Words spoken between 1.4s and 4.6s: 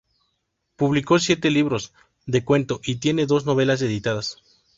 libros de cuento y tiene dos novelas editadas.